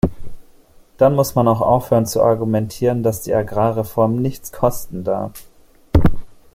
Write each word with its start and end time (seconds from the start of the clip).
Dann 0.97 1.13
muss 1.13 1.35
man 1.35 1.47
auch 1.47 1.61
aufhören 1.61 2.07
zu 2.07 2.23
argumentieren, 2.23 3.03
dass 3.03 3.21
die 3.21 3.35
Agrarreform 3.35 4.15
nichts 4.15 4.51
kosten 4.51 5.03
darf! 5.03 5.33